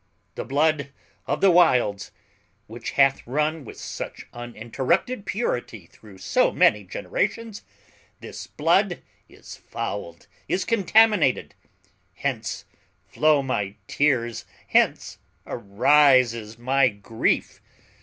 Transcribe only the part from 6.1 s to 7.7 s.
so many generations,